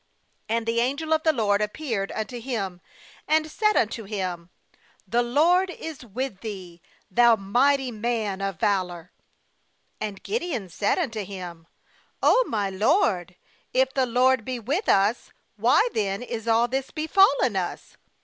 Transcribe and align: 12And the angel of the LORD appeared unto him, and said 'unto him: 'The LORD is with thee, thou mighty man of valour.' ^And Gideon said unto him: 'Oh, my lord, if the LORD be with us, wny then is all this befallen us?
12And 0.49 0.65
the 0.65 0.79
angel 0.79 1.13
of 1.13 1.21
the 1.21 1.31
LORD 1.31 1.61
appeared 1.61 2.11
unto 2.13 2.39
him, 2.39 2.81
and 3.27 3.51
said 3.51 3.75
'unto 3.77 4.05
him: 4.05 4.49
'The 5.07 5.21
LORD 5.21 5.69
is 5.69 6.03
with 6.03 6.39
thee, 6.39 6.81
thou 7.11 7.35
mighty 7.35 7.91
man 7.91 8.41
of 8.41 8.59
valour.' 8.59 9.11
^And 10.01 10.23
Gideon 10.23 10.69
said 10.69 10.97
unto 10.97 11.23
him: 11.23 11.67
'Oh, 12.23 12.43
my 12.47 12.71
lord, 12.71 13.35
if 13.75 13.93
the 13.93 14.07
LORD 14.07 14.43
be 14.43 14.57
with 14.59 14.89
us, 14.89 15.29
wny 15.61 15.79
then 15.93 16.23
is 16.23 16.47
all 16.47 16.67
this 16.67 16.89
befallen 16.89 17.55
us? 17.55 17.95